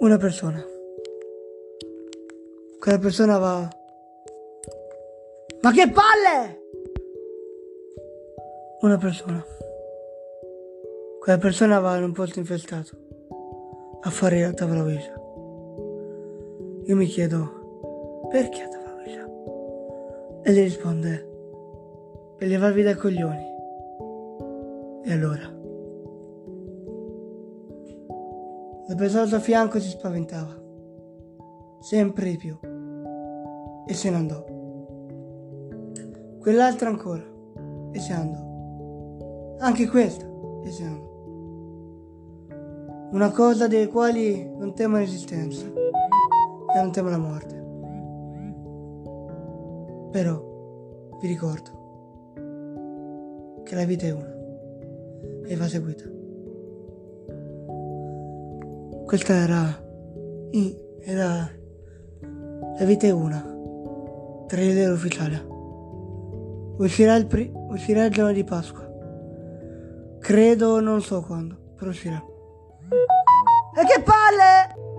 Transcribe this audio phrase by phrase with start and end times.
[0.00, 0.62] una persona.
[2.78, 3.68] Quella persona va...
[5.62, 6.60] Ma che palle!
[8.82, 9.44] Una persona.
[11.18, 12.96] Quella persona va in un posto infestato
[14.02, 15.14] a fare la tavola Ouija.
[16.84, 19.26] Io mi chiedo, perché la tavola Ouija?
[20.42, 21.26] E lei risponde,
[22.36, 23.54] per levarvi dai coglioni.
[25.04, 25.56] E allora?
[28.88, 30.54] La persona suo fianco si spaventava,
[31.80, 32.56] sempre di più,
[33.84, 34.44] e se ne andò.
[36.38, 37.24] Quell'altra ancora,
[37.90, 39.56] e se ne andò.
[39.58, 40.24] Anche questa,
[40.62, 41.14] e se ne andò.
[43.10, 47.54] Una cosa delle quali non temo l'esistenza, e non temo la morte.
[50.12, 51.70] Però vi ricordo
[53.64, 54.32] che la vita è una
[55.44, 56.14] e va seguita.
[59.06, 59.80] Questa era,
[61.04, 61.48] era
[62.76, 63.40] La vita è una,
[64.48, 65.46] trailer ufficiale.
[66.78, 68.84] Uscirà il, pri- uscirà il giorno di Pasqua.
[70.18, 72.20] Credo, non so quando, però uscirà.
[73.76, 74.95] E che palle!